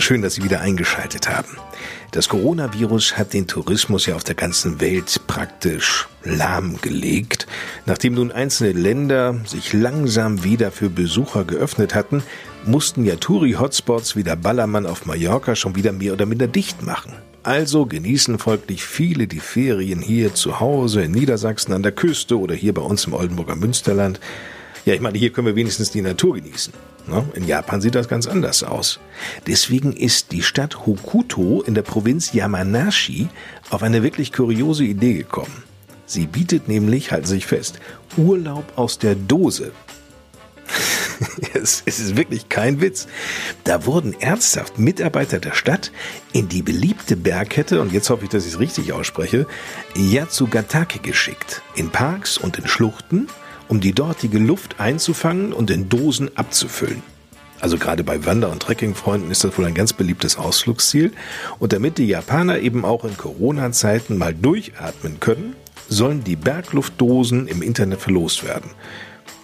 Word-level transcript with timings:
Schön, 0.00 0.22
dass 0.22 0.34
Sie 0.34 0.44
wieder 0.44 0.60
eingeschaltet 0.60 1.28
haben. 1.28 1.56
Das 2.12 2.28
Coronavirus 2.28 3.16
hat 3.18 3.32
den 3.32 3.46
Tourismus 3.46 4.06
ja 4.06 4.14
auf 4.14 4.24
der 4.24 4.34
ganzen 4.34 4.80
Welt 4.80 5.20
praktisch 5.26 6.08
lahmgelegt. 6.24 7.46
Nachdem 7.86 8.14
nun 8.14 8.32
einzelne 8.32 8.72
Länder 8.72 9.40
sich 9.44 9.72
langsam 9.72 10.44
wieder 10.44 10.70
für 10.70 10.90
Besucher 10.90 11.44
geöffnet 11.44 11.94
hatten, 11.94 12.22
mussten 12.64 13.04
ja 13.04 13.16
Touri-Hotspots 13.16 14.14
wie 14.16 14.22
der 14.22 14.36
Ballermann 14.36 14.86
auf 14.86 15.06
Mallorca 15.06 15.56
schon 15.56 15.74
wieder 15.74 15.92
mehr 15.92 16.12
oder 16.12 16.26
minder 16.26 16.46
dicht 16.46 16.82
machen. 16.82 17.14
Also 17.42 17.86
genießen 17.86 18.38
folglich 18.38 18.84
viele 18.84 19.26
die 19.26 19.40
Ferien 19.40 20.00
hier 20.00 20.34
zu 20.34 20.60
Hause 20.60 21.02
in 21.02 21.10
Niedersachsen 21.10 21.72
an 21.72 21.82
der 21.82 21.92
Küste 21.92 22.38
oder 22.38 22.54
hier 22.54 22.72
bei 22.72 22.82
uns 22.82 23.06
im 23.06 23.14
Oldenburger 23.14 23.56
Münsterland. 23.56 24.20
Ja, 24.84 24.94
ich 24.94 25.00
meine, 25.00 25.18
hier 25.18 25.30
können 25.30 25.46
wir 25.46 25.56
wenigstens 25.56 25.90
die 25.90 26.02
Natur 26.02 26.34
genießen. 26.34 26.72
Ne? 27.06 27.24
In 27.34 27.46
Japan 27.46 27.80
sieht 27.80 27.94
das 27.94 28.08
ganz 28.08 28.26
anders 28.26 28.62
aus. 28.62 28.98
Deswegen 29.46 29.92
ist 29.92 30.32
die 30.32 30.42
Stadt 30.42 30.86
Hokuto 30.86 31.62
in 31.62 31.74
der 31.74 31.82
Provinz 31.82 32.32
Yamanashi 32.32 33.28
auf 33.70 33.82
eine 33.82 34.02
wirklich 34.02 34.32
kuriose 34.32 34.84
Idee 34.84 35.14
gekommen. 35.14 35.62
Sie 36.06 36.26
bietet 36.26 36.68
nämlich, 36.68 37.12
halten 37.12 37.26
Sie 37.26 37.34
sich 37.34 37.46
fest, 37.46 37.78
Urlaub 38.16 38.64
aus 38.76 38.98
der 38.98 39.14
Dose. 39.14 39.72
es 41.54 41.82
ist 41.82 42.16
wirklich 42.16 42.48
kein 42.48 42.80
Witz. 42.80 43.06
Da 43.64 43.86
wurden 43.86 44.20
ernsthaft 44.20 44.78
Mitarbeiter 44.78 45.38
der 45.38 45.54
Stadt 45.54 45.92
in 46.32 46.48
die 46.48 46.62
beliebte 46.62 47.16
Bergkette, 47.16 47.80
und 47.80 47.92
jetzt 47.92 48.10
hoffe 48.10 48.24
ich, 48.24 48.30
dass 48.30 48.46
ich 48.46 48.54
es 48.54 48.58
richtig 48.58 48.92
ausspreche, 48.92 49.46
Yatsugatake 49.94 50.98
geschickt. 50.98 51.62
In 51.76 51.90
Parks 51.90 52.36
und 52.36 52.58
in 52.58 52.66
Schluchten 52.66 53.28
um 53.72 53.80
die 53.80 53.94
dortige 53.94 54.38
Luft 54.38 54.80
einzufangen 54.80 55.54
und 55.54 55.70
in 55.70 55.88
Dosen 55.88 56.36
abzufüllen. 56.36 57.02
Also 57.58 57.78
gerade 57.78 58.04
bei 58.04 58.26
Wander- 58.26 58.50
und 58.50 58.60
Trekkingfreunden 58.60 59.30
ist 59.30 59.44
das 59.44 59.56
wohl 59.56 59.64
ein 59.64 59.72
ganz 59.72 59.94
beliebtes 59.94 60.36
Ausflugsziel. 60.36 61.12
Und 61.58 61.72
damit 61.72 61.96
die 61.96 62.04
Japaner 62.04 62.58
eben 62.58 62.84
auch 62.84 63.06
in 63.06 63.16
Corona-Zeiten 63.16 64.18
mal 64.18 64.34
durchatmen 64.34 65.20
können, 65.20 65.56
sollen 65.88 66.22
die 66.22 66.36
Bergluftdosen 66.36 67.48
im 67.48 67.62
Internet 67.62 68.02
verlost 68.02 68.44
werden. 68.44 68.72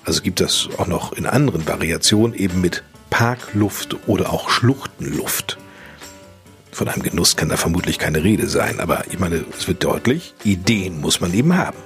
Also 0.05 0.21
gibt 0.21 0.41
das 0.41 0.69
auch 0.77 0.89
noch 0.89 1.15
in 1.15 1.25
anderen 1.25 1.67
Variationen 1.67 2.37
eben 2.37 2.61
mit 2.61 2.83
Parkluft 3.09 3.97
oder 4.09 4.31
auch 4.31 4.51
Schluchtenluft. 4.51 5.57
Von 6.79 6.87
einem 6.87 7.03
Genuss 7.03 7.35
kann 7.35 7.49
da 7.49 7.57
vermutlich 7.57 7.99
keine 7.99 8.23
Rede 8.23 8.47
sein, 8.47 8.79
aber 8.79 9.03
ich 9.11 9.19
meine, 9.19 9.45
es 9.59 9.67
wird 9.67 9.83
deutlich, 9.83 10.33
Ideen 10.45 11.01
muss 11.01 11.21
man 11.21 11.35
eben 11.35 11.57
haben. 11.57 11.77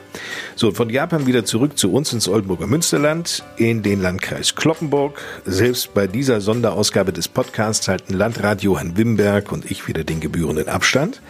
So, 0.54 0.70
von 0.70 0.90
Japan 0.90 1.26
wieder 1.26 1.46
zurück 1.46 1.78
zu 1.78 1.90
uns 1.94 2.12
ins 2.12 2.28
Oldenburger 2.28 2.66
Münsterland, 2.66 3.42
in 3.56 3.82
den 3.82 4.02
Landkreis 4.02 4.54
Kloppenburg. 4.54 5.18
Selbst 5.46 5.94
bei 5.94 6.06
dieser 6.06 6.42
Sonderausgabe 6.42 7.14
des 7.14 7.26
Podcasts 7.26 7.88
halten 7.88 8.12
Landrat 8.12 8.62
Johann 8.62 8.94
Wimberg 8.94 9.50
und 9.50 9.70
ich 9.70 9.88
wieder 9.88 10.04
den 10.04 10.20
gebührenden 10.20 10.68
Abstand. 10.68 11.22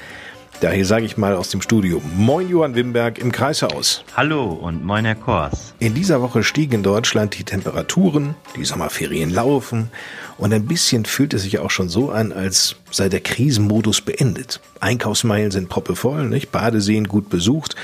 Daher 0.62 0.84
sage 0.84 1.04
ich 1.04 1.16
mal 1.16 1.34
aus 1.34 1.48
dem 1.48 1.60
Studio 1.60 2.00
Moin 2.16 2.48
Johann 2.48 2.76
Wimberg 2.76 3.18
im 3.18 3.32
Kreishaus. 3.32 4.04
Hallo 4.16 4.44
und 4.44 4.84
moin 4.84 5.04
Herr 5.04 5.16
Kors. 5.16 5.74
In 5.80 5.92
dieser 5.92 6.22
Woche 6.22 6.44
stiegen 6.44 6.74
in 6.74 6.82
Deutschland 6.84 7.36
die 7.36 7.42
Temperaturen, 7.42 8.36
die 8.54 8.64
Sommerferien 8.64 9.30
laufen 9.30 9.90
und 10.38 10.54
ein 10.54 10.66
bisschen 10.66 11.04
fühlt 11.04 11.34
es 11.34 11.42
sich 11.42 11.58
auch 11.58 11.72
schon 11.72 11.88
so 11.88 12.10
an, 12.10 12.30
als 12.30 12.76
sei 12.92 13.08
der 13.08 13.18
Krisenmodus 13.18 14.02
beendet. 14.02 14.60
Einkaufsmeilen 14.78 15.50
sind 15.50 15.68
proppevoll, 15.68 16.28
nicht? 16.28 16.52
Badeseen 16.52 17.08
gut 17.08 17.28
besucht 17.28 17.74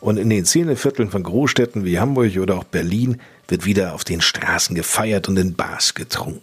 und 0.00 0.18
in 0.18 0.28
den 0.28 0.44
Szenevierteln 0.44 1.08
von 1.08 1.22
Großstädten 1.22 1.86
wie 1.86 1.98
Hamburg 1.98 2.36
oder 2.36 2.58
auch 2.58 2.64
Berlin 2.64 3.18
wird 3.48 3.64
wieder 3.64 3.94
auf 3.94 4.04
den 4.04 4.20
Straßen 4.20 4.74
gefeiert 4.74 5.30
und 5.30 5.38
in 5.38 5.54
Bars 5.54 5.94
getrunken. 5.94 6.42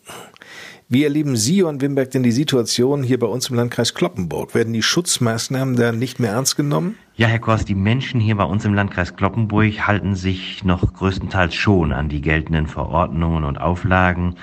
Wie 0.90 1.04
erleben 1.04 1.36
Sie, 1.38 1.58
Johann 1.58 1.82
Wimberg, 1.82 2.12
denn 2.12 2.24
die 2.24 2.32
Situation 2.32 3.04
hier 3.04 3.18
bei 3.18 3.28
uns 3.28 3.50
im 3.50 3.56
Landkreis 3.56 3.94
Kloppenburg? 3.94 4.54
Werden 4.54 4.74
die 4.74 4.84
Schutzmaßnahmen 4.84 5.76
da 5.76 5.92
nicht 5.92 6.20
mehr 6.20 6.32
ernst 6.32 6.58
genommen? 6.58 6.98
Ja, 7.16 7.28
Herr 7.28 7.40
Kors, 7.40 7.64
die 7.64 7.76
Menschen 7.76 8.20
hier 8.20 8.36
bei 8.36 8.44
uns 8.44 8.66
im 8.66 8.74
Landkreis 8.74 9.16
Kloppenburg 9.16 9.88
halten 9.88 10.16
sich 10.16 10.64
noch 10.64 10.94
größtenteils 10.94 11.56
schon 11.56 11.94
an 11.94 12.10
die 12.10 12.22
geltenden 12.22 12.68
Verordnungen 12.68 13.44
und 13.44 13.62
Auflagen. 13.62 14.36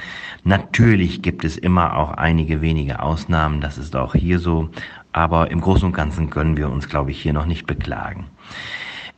Natürlich 0.45 1.21
gibt 1.21 1.45
es 1.45 1.59
immer 1.59 1.97
auch 1.97 2.12
einige 2.12 2.62
wenige 2.62 3.01
Ausnahmen, 3.01 3.61
das 3.61 3.77
ist 3.77 3.95
auch 3.95 4.15
hier 4.15 4.39
so, 4.39 4.71
aber 5.12 5.51
im 5.51 5.61
Großen 5.61 5.87
und 5.87 5.93
Ganzen 5.93 6.31
können 6.31 6.57
wir 6.57 6.71
uns, 6.71 6.89
glaube 6.89 7.11
ich, 7.11 7.21
hier 7.21 7.33
noch 7.33 7.47
nicht 7.47 7.67
beklagen. 7.67 8.27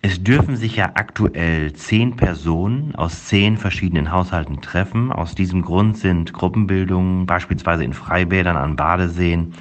Es 0.05 0.21
dürfen 0.21 0.57
sich 0.57 0.75
ja 0.75 0.91
aktuell 0.95 1.75
zehn 1.75 2.17
Personen 2.17 2.93
aus 2.97 3.27
zehn 3.27 3.57
verschiedenen 3.57 4.11
Haushalten 4.11 4.61
treffen. 4.61 5.13
Aus 5.13 5.37
diesem 5.37 5.63
Grund 5.63 5.97
sind 5.97 6.33
Gruppenbildungen 6.33 7.25
beispielsweise 7.25 7.85
in 7.85 7.93
Freibädern 7.93 8.57
an 8.57 8.75
Badeseen, 8.75 9.55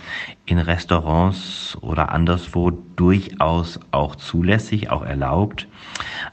in 0.47 0.57
Restaurants 0.57 1.77
oder 1.81 2.09
anderswo 2.09 2.71
durchaus 2.71 3.79
auch 3.91 4.15
zulässig, 4.15 4.89
auch 4.89 5.03
erlaubt. 5.03 5.67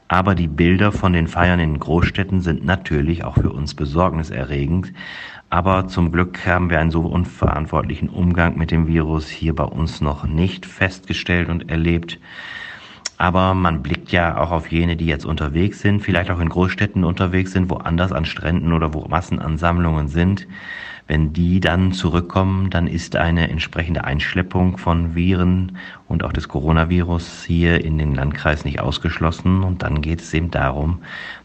Aber 0.07 0.33
die 0.33 0.47
Bilder 0.47 0.91
von 0.91 1.13
den 1.13 1.27
Feiern 1.27 1.59
in 1.59 1.77
Großstädten 1.77 2.41
sind 2.41 2.65
natürlich 2.65 3.23
auch 3.23 3.35
für 3.35 3.51
uns 3.51 3.75
besorgniserregend. 3.75 4.91
Aber 5.51 5.87
zum 5.87 6.11
Glück 6.11 6.47
haben 6.47 6.71
wir 6.71 6.79
einen 6.79 6.89
so 6.89 7.01
unverantwortlichen 7.01 8.09
Umgang 8.09 8.57
mit 8.57 8.71
dem 8.71 8.87
Virus 8.87 9.29
hier 9.29 9.53
bei 9.53 9.65
uns 9.65 10.01
noch 10.01 10.25
nicht 10.25 10.65
festgestellt 10.65 11.47
und 11.47 11.69
erlebt. 11.69 12.19
Aber 13.19 13.53
man 13.53 13.83
blickt 13.83 14.13
ja 14.13 14.37
auch 14.37 14.49
auf 14.49 14.71
jene, 14.71 14.95
die 14.95 15.05
jetzt 15.05 15.25
unterwegs 15.25 15.81
sind, 15.81 16.01
vielleicht 16.01 16.31
auch 16.31 16.39
in 16.39 16.47
Großstädten 16.47 17.03
unterwegs 17.03 17.51
sind, 17.51 17.69
woanders 17.69 18.13
an 18.13 18.23
Stränden 18.23 18.71
oder 18.71 18.93
wo 18.93 19.05
Massenansammlungen 19.09 20.07
sind. 20.07 20.47
Wenn 21.05 21.33
die 21.33 21.59
dann 21.59 21.91
zurückkommen, 21.91 22.69
dann 22.69 22.87
ist 22.87 23.17
eine 23.17 23.49
entsprechende 23.49 24.05
Einschleppung 24.05 24.77
von 24.77 25.15
Viren 25.15 25.77
und 26.07 26.23
auch 26.23 26.31
des 26.31 26.47
Coronavirus 26.47 27.43
hier 27.43 27.83
in 27.83 27.97
den 27.97 28.15
Landkreis 28.15 28.63
nicht 28.63 28.79
ausgeschlossen. 28.79 29.63
Und 29.63 29.83
dann 29.83 30.01
geht 30.01 30.21
es 30.21 30.33
eben 30.33 30.49
darum 30.49 30.99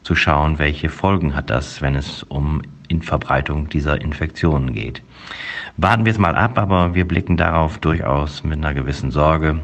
zu 0.04 0.14
schauen, 0.14 0.60
welche 0.60 0.90
Folgen 0.90 1.34
hat 1.34 1.50
das, 1.50 1.82
wenn 1.82 1.96
es 1.96 2.22
um 2.22 2.62
in 2.88 3.02
Verbreitung 3.02 3.68
dieser 3.68 4.00
Infektionen 4.00 4.74
geht. 4.74 5.02
Warten 5.76 6.04
wir 6.04 6.12
es 6.12 6.18
mal 6.18 6.36
ab, 6.36 6.58
aber 6.58 6.94
wir 6.94 7.08
blicken 7.08 7.36
darauf 7.36 7.78
durchaus 7.78 8.44
mit 8.44 8.58
einer 8.58 8.74
gewissen 8.74 9.10
Sorge, 9.10 9.60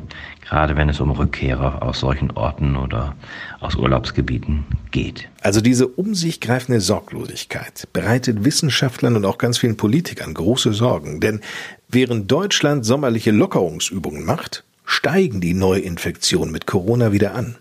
gerade 0.50 0.76
wenn 0.76 0.88
es 0.88 1.00
um 1.00 1.12
Rückkehrer 1.12 1.82
aus 1.82 2.00
solchen 2.00 2.32
Orten 2.32 2.74
oder 2.74 3.14
aus 3.60 3.76
Urlaubsgebieten 3.76 4.64
geht. 4.90 5.28
Also 5.40 5.60
diese 5.60 5.86
um 5.86 6.14
sich 6.14 6.40
greifende 6.40 6.80
Sorglosigkeit 6.80 7.86
bereitet 7.92 8.44
Wissenschaftlern 8.44 9.16
und 9.16 9.24
auch 9.24 9.38
ganz 9.38 9.58
vielen 9.58 9.76
Politikern 9.76 10.34
große 10.34 10.72
Sorgen, 10.72 11.20
denn 11.20 11.40
während 11.88 12.30
Deutschland 12.30 12.84
sommerliche 12.84 13.30
Lockerungsübungen 13.30 14.24
macht, 14.24 14.64
steigen 14.84 15.40
die 15.40 15.54
Neuinfektionen 15.54 16.52
mit 16.52 16.66
Corona 16.66 17.12
wieder 17.12 17.36
an. 17.36 17.56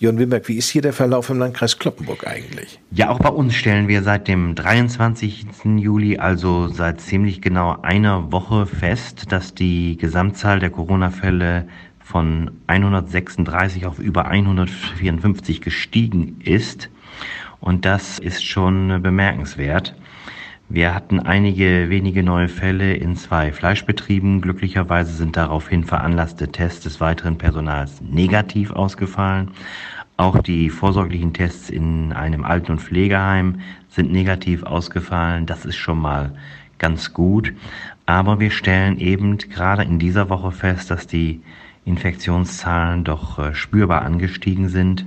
Jörn 0.00 0.16
Wimberg, 0.16 0.46
wie 0.46 0.56
ist 0.56 0.68
hier 0.70 0.80
der 0.80 0.92
Verlauf 0.92 1.28
im 1.28 1.40
Landkreis 1.40 1.76
Kloppenburg 1.76 2.24
eigentlich? 2.24 2.78
Ja, 2.92 3.10
auch 3.10 3.18
bei 3.18 3.30
uns 3.30 3.54
stellen 3.54 3.88
wir 3.88 4.04
seit 4.04 4.28
dem 4.28 4.54
23. 4.54 5.46
Juli, 5.76 6.18
also 6.18 6.68
seit 6.68 7.00
ziemlich 7.00 7.42
genau 7.42 7.76
einer 7.82 8.30
Woche 8.30 8.66
fest, 8.66 9.32
dass 9.32 9.54
die 9.54 9.96
Gesamtzahl 9.96 10.60
der 10.60 10.70
Corona-Fälle 10.70 11.66
von 12.08 12.52
136 12.68 13.84
auf 13.84 13.98
über 13.98 14.28
154 14.28 15.60
gestiegen 15.60 16.40
ist. 16.42 16.88
Und 17.60 17.84
das 17.84 18.18
ist 18.18 18.42
schon 18.42 19.02
bemerkenswert. 19.02 19.94
Wir 20.70 20.94
hatten 20.94 21.20
einige 21.20 21.90
wenige 21.90 22.22
neue 22.22 22.48
Fälle 22.48 22.94
in 22.94 23.14
zwei 23.16 23.52
Fleischbetrieben. 23.52 24.40
Glücklicherweise 24.40 25.12
sind 25.12 25.36
daraufhin 25.36 25.84
veranlasste 25.84 26.50
Tests 26.50 26.84
des 26.84 26.98
weiteren 26.98 27.36
Personals 27.36 28.00
negativ 28.00 28.70
ausgefallen. 28.70 29.50
Auch 30.16 30.38
die 30.40 30.70
vorsorglichen 30.70 31.34
Tests 31.34 31.68
in 31.68 32.14
einem 32.14 32.42
Alten- 32.42 32.72
und 32.72 32.80
Pflegeheim 32.80 33.60
sind 33.90 34.10
negativ 34.10 34.62
ausgefallen. 34.62 35.44
Das 35.44 35.66
ist 35.66 35.76
schon 35.76 35.98
mal 35.98 36.32
ganz 36.78 37.12
gut. 37.12 37.52
Aber 38.06 38.40
wir 38.40 38.50
stellen 38.50 38.98
eben 38.98 39.36
gerade 39.36 39.82
in 39.82 39.98
dieser 39.98 40.30
Woche 40.30 40.52
fest, 40.52 40.90
dass 40.90 41.06
die 41.06 41.42
Infektionszahlen 41.88 43.02
doch 43.02 43.38
äh, 43.38 43.54
spürbar 43.54 44.02
angestiegen 44.02 44.68
sind. 44.68 45.04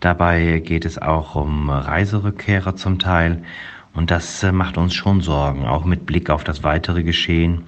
Dabei 0.00 0.58
geht 0.58 0.84
es 0.84 1.00
auch 1.00 1.36
um 1.36 1.70
Reiserückkehrer 1.70 2.76
zum 2.76 2.98
Teil. 2.98 3.42
Und 3.94 4.10
das 4.10 4.42
äh, 4.42 4.52
macht 4.52 4.76
uns 4.76 4.94
schon 4.94 5.20
Sorgen, 5.20 5.64
auch 5.64 5.84
mit 5.84 6.04
Blick 6.04 6.28
auf 6.28 6.44
das 6.44 6.64
weitere 6.64 7.02
Geschehen. 7.02 7.64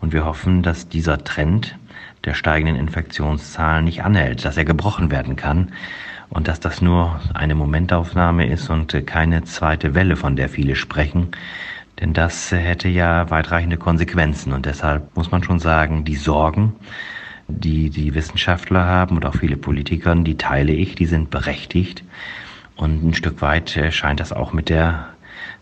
Und 0.00 0.12
wir 0.12 0.24
hoffen, 0.24 0.62
dass 0.62 0.88
dieser 0.88 1.24
Trend 1.24 1.78
der 2.24 2.34
steigenden 2.34 2.76
Infektionszahlen 2.76 3.84
nicht 3.84 4.02
anhält, 4.02 4.44
dass 4.44 4.56
er 4.56 4.64
gebrochen 4.64 5.10
werden 5.10 5.36
kann 5.36 5.72
und 6.28 6.48
dass 6.48 6.60
das 6.60 6.82
nur 6.82 7.20
eine 7.34 7.54
Momentaufnahme 7.54 8.46
ist 8.46 8.68
und 8.68 9.06
keine 9.06 9.44
zweite 9.44 9.94
Welle, 9.94 10.16
von 10.16 10.34
der 10.34 10.48
viele 10.48 10.74
sprechen. 10.74 11.28
Denn 12.00 12.12
das 12.12 12.50
hätte 12.50 12.88
ja 12.88 13.30
weitreichende 13.30 13.76
Konsequenzen 13.78 14.52
und 14.52 14.66
deshalb 14.66 15.16
muss 15.16 15.30
man 15.30 15.42
schon 15.42 15.60
sagen, 15.60 16.04
die 16.04 16.16
Sorgen, 16.16 16.74
die 17.48 17.90
die 17.90 18.14
Wissenschaftler 18.14 18.84
haben 18.84 19.16
und 19.16 19.26
auch 19.26 19.36
viele 19.36 19.56
Politiker, 19.56 20.14
die 20.14 20.36
teile 20.36 20.72
ich, 20.72 20.94
die 20.94 21.06
sind 21.06 21.30
berechtigt. 21.30 22.04
Und 22.76 23.04
ein 23.04 23.14
Stück 23.14 23.40
weit 23.40 23.76
äh, 23.76 23.90
scheint 23.92 24.20
das 24.20 24.32
auch 24.32 24.52
mit 24.52 24.68
der 24.68 25.08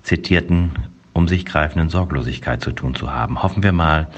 zitierten 0.02 0.72
um 1.14 1.28
sich 1.28 1.46
greifenden 1.46 1.88
Sorglosigkeit 1.88 2.60
zu 2.60 2.72
tun 2.72 2.94
zu 2.94 3.12
haben. 3.12 3.42
Hoffen 3.42 3.62
wir 3.62 3.72
mal, 3.72 4.08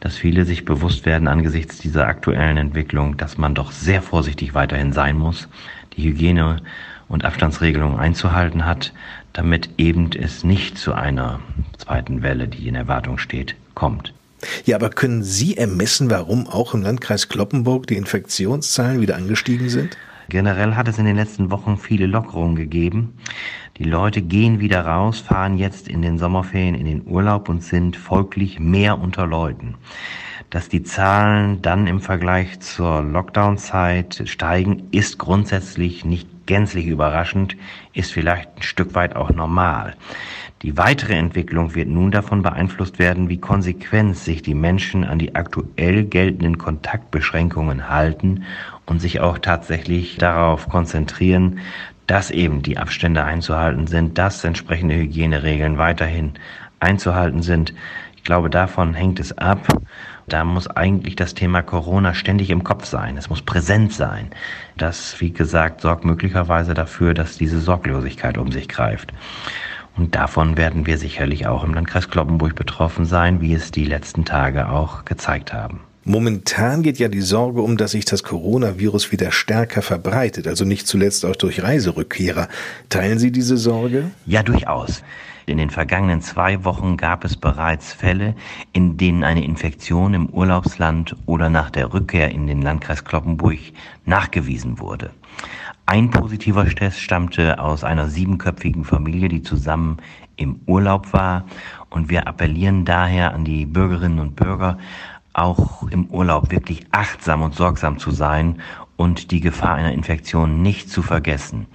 dass 0.00 0.16
viele 0.16 0.44
sich 0.44 0.64
bewusst 0.64 1.06
werden 1.06 1.28
angesichts 1.28 1.78
dieser 1.78 2.08
aktuellen 2.08 2.56
Entwicklung, 2.56 3.16
dass 3.18 3.38
man 3.38 3.54
doch 3.54 3.70
sehr 3.70 4.02
vorsichtig 4.02 4.54
weiterhin 4.54 4.92
sein 4.92 5.16
muss, 5.18 5.48
die 5.96 6.04
Hygiene 6.04 6.62
und 7.08 7.24
Abstandsregelungen 7.24 7.98
einzuhalten 7.98 8.64
hat, 8.64 8.92
damit 9.34 9.68
eben 9.76 10.10
es 10.12 10.44
nicht 10.44 10.78
zu 10.78 10.94
einer 10.94 11.40
zweiten 11.76 12.22
Welle, 12.22 12.48
die 12.48 12.66
in 12.66 12.74
Erwartung 12.74 13.18
steht, 13.18 13.54
kommt. 13.74 14.14
Ja, 14.64 14.76
aber 14.76 14.90
können 14.90 15.22
Sie 15.22 15.56
ermessen, 15.56 16.10
warum 16.10 16.46
auch 16.46 16.74
im 16.74 16.82
Landkreis 16.82 17.28
Kloppenburg 17.28 17.86
die 17.86 17.96
Infektionszahlen 17.96 19.00
wieder 19.00 19.16
angestiegen 19.16 19.68
sind? 19.68 19.96
Generell 20.28 20.74
hat 20.74 20.88
es 20.88 20.98
in 20.98 21.04
den 21.04 21.16
letzten 21.16 21.50
Wochen 21.50 21.76
viele 21.76 22.06
Lockerungen 22.06 22.56
gegeben. 22.56 23.14
Die 23.78 23.84
Leute 23.84 24.22
gehen 24.22 24.58
wieder 24.58 24.84
raus, 24.84 25.20
fahren 25.20 25.56
jetzt 25.56 25.86
in 25.86 26.02
den 26.02 26.18
Sommerferien 26.18 26.74
in 26.74 26.86
den 26.86 27.06
Urlaub 27.06 27.48
und 27.48 27.62
sind 27.62 27.96
folglich 27.96 28.58
mehr 28.58 28.98
unter 28.98 29.26
Leuten. 29.26 29.76
Dass 30.50 30.68
die 30.68 30.82
Zahlen 30.82 31.60
dann 31.62 31.86
im 31.86 32.00
Vergleich 32.00 32.60
zur 32.60 33.02
Lockdown-Zeit 33.02 34.22
steigen, 34.26 34.88
ist 34.90 35.18
grundsätzlich 35.18 36.04
nicht 36.04 36.28
gänzlich 36.46 36.86
überraschend, 36.86 37.56
ist 37.92 38.12
vielleicht 38.12 38.56
ein 38.56 38.62
Stück 38.62 38.94
weit 38.94 39.16
auch 39.16 39.30
normal. 39.30 39.96
Die 40.66 40.76
weitere 40.76 41.14
Entwicklung 41.14 41.76
wird 41.76 41.86
nun 41.86 42.10
davon 42.10 42.42
beeinflusst 42.42 42.98
werden, 42.98 43.28
wie 43.28 43.38
konsequent 43.38 44.16
sich 44.16 44.42
die 44.42 44.56
Menschen 44.56 45.04
an 45.04 45.20
die 45.20 45.36
aktuell 45.36 46.02
geltenden 46.02 46.58
Kontaktbeschränkungen 46.58 47.88
halten 47.88 48.42
und 48.84 49.00
sich 49.00 49.20
auch 49.20 49.38
tatsächlich 49.38 50.18
darauf 50.18 50.68
konzentrieren, 50.68 51.60
dass 52.08 52.32
eben 52.32 52.62
die 52.62 52.78
Abstände 52.78 53.22
einzuhalten 53.22 53.86
sind, 53.86 54.18
dass 54.18 54.42
entsprechende 54.42 54.96
Hygieneregeln 54.96 55.78
weiterhin 55.78 56.32
einzuhalten 56.80 57.42
sind. 57.42 57.72
Ich 58.16 58.24
glaube, 58.24 58.50
davon 58.50 58.92
hängt 58.92 59.20
es 59.20 59.38
ab. 59.38 59.68
Da 60.26 60.42
muss 60.42 60.66
eigentlich 60.66 61.14
das 61.14 61.34
Thema 61.34 61.62
Corona 61.62 62.12
ständig 62.12 62.50
im 62.50 62.64
Kopf 62.64 62.86
sein. 62.86 63.16
Es 63.16 63.30
muss 63.30 63.40
präsent 63.40 63.92
sein. 63.92 64.30
Das, 64.76 65.20
wie 65.20 65.32
gesagt, 65.32 65.80
sorgt 65.80 66.04
möglicherweise 66.04 66.74
dafür, 66.74 67.14
dass 67.14 67.38
diese 67.38 67.60
Sorglosigkeit 67.60 68.36
um 68.36 68.50
sich 68.50 68.68
greift. 68.68 69.12
Und 69.96 70.14
davon 70.14 70.56
werden 70.56 70.86
wir 70.86 70.98
sicherlich 70.98 71.46
auch 71.46 71.64
im 71.64 71.72
Landkreis 71.72 72.10
Kloppenburg 72.10 72.54
betroffen 72.54 73.06
sein, 73.06 73.40
wie 73.40 73.54
es 73.54 73.70
die 73.70 73.84
letzten 73.84 74.24
Tage 74.24 74.68
auch 74.68 75.04
gezeigt 75.04 75.52
haben. 75.52 75.80
Momentan 76.04 76.82
geht 76.82 76.98
ja 76.98 77.08
die 77.08 77.20
Sorge 77.20 77.62
um, 77.62 77.76
dass 77.76 77.90
sich 77.90 78.04
das 78.04 78.22
Coronavirus 78.22 79.10
wieder 79.10 79.32
stärker 79.32 79.82
verbreitet, 79.82 80.46
also 80.46 80.64
nicht 80.64 80.86
zuletzt 80.86 81.24
auch 81.24 81.34
durch 81.34 81.62
Reiserückkehrer. 81.62 82.48
Teilen 82.88 83.18
Sie 83.18 83.32
diese 83.32 83.56
Sorge? 83.56 84.12
Ja, 84.24 84.44
durchaus. 84.44 85.02
In 85.46 85.58
den 85.58 85.70
vergangenen 85.70 86.22
zwei 86.22 86.64
Wochen 86.64 86.96
gab 86.96 87.24
es 87.24 87.36
bereits 87.36 87.92
Fälle, 87.92 88.36
in 88.72 88.96
denen 88.96 89.24
eine 89.24 89.44
Infektion 89.44 90.14
im 90.14 90.28
Urlaubsland 90.28 91.16
oder 91.26 91.48
nach 91.48 91.70
der 91.70 91.92
Rückkehr 91.92 92.30
in 92.30 92.46
den 92.46 92.62
Landkreis 92.62 93.04
Kloppenburg 93.04 93.58
nachgewiesen 94.04 94.78
wurde. 94.78 95.10
Ein 95.88 96.10
positiver 96.10 96.66
Test 96.66 97.00
stammte 97.00 97.60
aus 97.60 97.84
einer 97.84 98.08
siebenköpfigen 98.08 98.84
Familie, 98.84 99.28
die 99.28 99.42
zusammen 99.42 99.98
im 100.34 100.58
Urlaub 100.66 101.12
war. 101.12 101.44
Und 101.90 102.10
wir 102.10 102.26
appellieren 102.26 102.84
daher 102.84 103.32
an 103.32 103.44
die 103.44 103.66
Bürgerinnen 103.66 104.18
und 104.18 104.34
Bürger, 104.34 104.78
auch 105.32 105.84
im 105.88 106.06
Urlaub 106.06 106.50
wirklich 106.50 106.86
achtsam 106.90 107.42
und 107.42 107.54
sorgsam 107.54 107.98
zu 107.98 108.10
sein 108.10 108.60
und 108.96 109.30
die 109.30 109.40
Gefahr 109.40 109.76
einer 109.76 109.92
Infektion 109.92 110.60
nicht 110.60 110.90
zu 110.90 111.02
vergessen. 111.02 111.68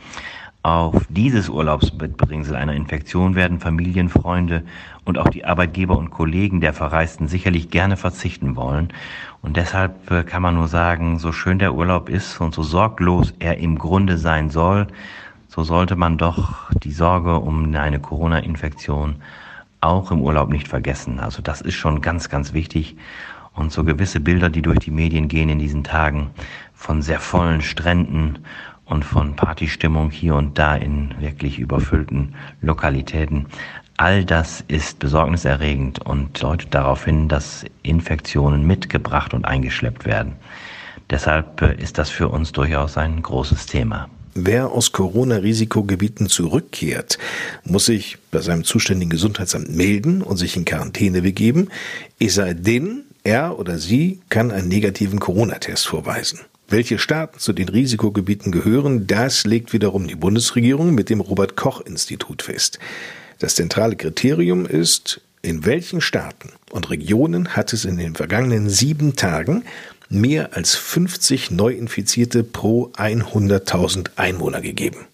Auf 0.63 1.07
dieses 1.09 1.49
Urlaubsbebringsel 1.49 2.55
einer 2.55 2.75
Infektion 2.75 3.33
werden 3.33 3.59
Familienfreunde 3.59 4.61
und 5.05 5.17
auch 5.17 5.29
die 5.29 5.43
Arbeitgeber 5.43 5.97
und 5.97 6.11
Kollegen 6.11 6.61
der 6.61 6.73
Verreisten 6.73 7.27
sicherlich 7.27 7.71
gerne 7.71 7.97
verzichten 7.97 8.55
wollen. 8.55 8.89
Und 9.41 9.57
deshalb 9.57 10.11
äh, 10.11 10.23
kann 10.23 10.43
man 10.43 10.53
nur 10.53 10.67
sagen, 10.67 11.17
so 11.17 11.31
schön 11.31 11.57
der 11.57 11.73
Urlaub 11.73 12.09
ist 12.09 12.39
und 12.39 12.53
so 12.53 12.61
sorglos 12.61 13.33
er 13.39 13.57
im 13.57 13.79
Grunde 13.79 14.19
sein 14.19 14.51
soll, 14.51 14.85
so 15.47 15.63
sollte 15.63 15.95
man 15.95 16.19
doch 16.19 16.69
die 16.83 16.91
Sorge 16.91 17.39
um 17.39 17.73
eine 17.73 17.99
Corona-Infektion 17.99 19.15
auch 19.81 20.11
im 20.11 20.21
Urlaub 20.21 20.49
nicht 20.49 20.67
vergessen. 20.67 21.19
Also 21.19 21.41
das 21.41 21.61
ist 21.61 21.73
schon 21.73 22.01
ganz, 22.01 22.29
ganz 22.29 22.53
wichtig. 22.53 22.95
Und 23.53 23.71
so 23.71 23.83
gewisse 23.83 24.19
Bilder, 24.19 24.49
die 24.49 24.61
durch 24.61 24.79
die 24.79 24.91
Medien 24.91 25.27
gehen 25.27 25.49
in 25.49 25.59
diesen 25.59 25.83
Tagen 25.83 26.29
von 26.73 27.01
sehr 27.01 27.19
vollen 27.19 27.61
Stränden 27.61 28.39
und 28.91 29.05
von 29.05 29.35
Partystimmung 29.35 30.11
hier 30.11 30.35
und 30.35 30.59
da 30.59 30.75
in 30.75 31.15
wirklich 31.19 31.59
überfüllten 31.59 32.35
Lokalitäten. 32.61 33.47
All 33.97 34.25
das 34.25 34.63
ist 34.67 34.99
besorgniserregend 34.99 36.05
und 36.05 36.43
deutet 36.43 36.73
darauf 36.73 37.05
hin, 37.05 37.29
dass 37.29 37.65
Infektionen 37.83 38.67
mitgebracht 38.67 39.33
und 39.33 39.45
eingeschleppt 39.45 40.05
werden. 40.05 40.33
Deshalb 41.09 41.61
ist 41.79 41.97
das 41.97 42.09
für 42.09 42.29
uns 42.29 42.51
durchaus 42.51 42.97
ein 42.97 43.21
großes 43.21 43.65
Thema. 43.65 44.09
Wer 44.33 44.71
aus 44.71 44.91
Corona-Risikogebieten 44.91 46.27
zurückkehrt, 46.27 47.17
muss 47.63 47.85
sich 47.85 48.17
bei 48.31 48.39
seinem 48.39 48.63
zuständigen 48.63 49.09
Gesundheitsamt 49.09 49.75
melden 49.75 50.21
und 50.21 50.37
sich 50.37 50.55
in 50.55 50.65
Quarantäne 50.65 51.21
begeben, 51.21 51.69
es 52.17 52.35
sei 52.35 52.53
denn, 52.53 53.03
er 53.23 53.59
oder 53.59 53.77
sie 53.77 54.21
kann 54.29 54.51
einen 54.51 54.69
negativen 54.69 55.19
Corona-Test 55.19 55.87
vorweisen. 55.87 56.39
Welche 56.71 56.99
Staaten 56.99 57.37
zu 57.37 57.51
den 57.51 57.67
Risikogebieten 57.67 58.49
gehören, 58.49 59.05
das 59.05 59.43
legt 59.43 59.73
wiederum 59.73 60.07
die 60.07 60.15
Bundesregierung 60.15 60.95
mit 60.95 61.09
dem 61.09 61.19
Robert 61.19 61.57
Koch 61.57 61.81
Institut 61.81 62.43
fest. 62.43 62.79
Das 63.39 63.55
zentrale 63.55 63.97
Kriterium 63.97 64.65
ist, 64.65 65.19
in 65.41 65.65
welchen 65.65 65.99
Staaten 65.99 66.53
und 66.71 66.89
Regionen 66.89 67.57
hat 67.57 67.73
es 67.73 67.83
in 67.83 67.97
den 67.97 68.15
vergangenen 68.15 68.69
sieben 68.69 69.17
Tagen 69.17 69.65
mehr 70.07 70.55
als 70.55 70.75
50 70.75 71.51
Neuinfizierte 71.51 72.45
pro 72.45 72.85
100.000 72.93 74.11
Einwohner 74.15 74.61
gegeben. 74.61 75.07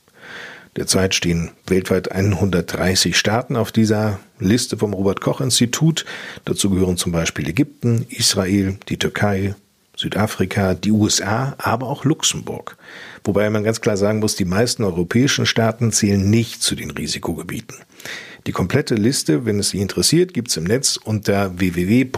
Derzeit 0.76 1.16
stehen 1.16 1.50
weltweit 1.66 2.12
130 2.12 3.18
Staaten 3.18 3.56
auf 3.56 3.72
dieser 3.72 4.20
Liste 4.40 4.78
vom 4.78 4.94
Robert 4.94 5.22
Koch 5.22 5.42
Institut. 5.42 6.06
Dazu 6.46 6.70
gehören 6.70 6.98
zum 6.98 7.12
Beispiel 7.12 7.50
Ägypten, 7.50 8.06
Israel, 8.10 8.78
die 8.90 8.98
Türkei, 8.98 9.56
Südafrika, 9.98 10.76
die 10.76 10.92
USA, 10.92 11.56
aber 11.58 11.88
auch 11.88 12.06
Luxemburg. 12.06 12.78
Wobei 13.24 13.50
man 13.50 13.64
ganz 13.64 13.82
klar 13.82 13.98
sagen 13.98 14.20
muss, 14.20 14.36
die 14.36 14.46
meisten 14.46 14.84
europäischen 14.84 15.46
Staaten 15.46 15.92
zählen 15.92 16.30
nicht 16.30 16.62
zu 16.62 16.76
den 16.76 16.92
Risikogebieten. 16.92 17.78
Die 18.46 18.52
komplette 18.54 18.96
Liste, 18.96 19.46
wenn 19.46 19.60
es 19.60 19.72
Sie 19.72 19.82
interessiert, 19.82 20.34
gibt 20.34 20.50
es 20.50 20.58
im 20.58 20.64
Netz 20.64 20.98
unter 20.98 21.60
www.rki.de. 21.60 22.18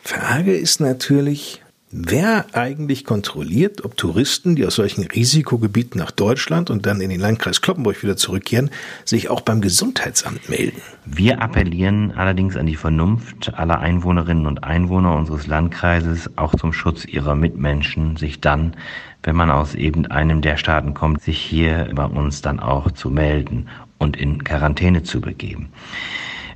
Frage 0.00 0.56
ist 0.56 0.80
natürlich, 0.80 1.61
Wer 1.94 2.46
eigentlich 2.54 3.04
kontrolliert, 3.04 3.84
ob 3.84 3.98
Touristen, 3.98 4.56
die 4.56 4.64
aus 4.64 4.76
solchen 4.76 5.04
Risikogebieten 5.04 5.98
nach 5.98 6.10
Deutschland 6.10 6.70
und 6.70 6.86
dann 6.86 7.02
in 7.02 7.10
den 7.10 7.20
Landkreis 7.20 7.60
Kloppenburg 7.60 8.02
wieder 8.02 8.16
zurückkehren, 8.16 8.70
sich 9.04 9.28
auch 9.28 9.42
beim 9.42 9.60
Gesundheitsamt 9.60 10.48
melden? 10.48 10.80
Wir 11.04 11.42
appellieren 11.42 12.12
allerdings 12.12 12.56
an 12.56 12.64
die 12.64 12.76
Vernunft 12.76 13.52
aller 13.52 13.80
Einwohnerinnen 13.80 14.46
und 14.46 14.64
Einwohner 14.64 15.14
unseres 15.14 15.46
Landkreises, 15.46 16.30
auch 16.36 16.54
zum 16.54 16.72
Schutz 16.72 17.04
ihrer 17.04 17.34
Mitmenschen, 17.34 18.16
sich 18.16 18.40
dann, 18.40 18.74
wenn 19.22 19.36
man 19.36 19.50
aus 19.50 19.74
eben 19.74 20.06
einem 20.06 20.40
der 20.40 20.56
Staaten 20.56 20.94
kommt, 20.94 21.20
sich 21.20 21.38
hier 21.38 21.90
bei 21.94 22.06
uns 22.06 22.40
dann 22.40 22.58
auch 22.58 22.90
zu 22.92 23.10
melden 23.10 23.68
und 23.98 24.16
in 24.16 24.42
Quarantäne 24.44 25.02
zu 25.02 25.20
begeben. 25.20 25.68